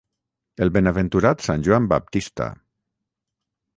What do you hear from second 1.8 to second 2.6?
Baptista.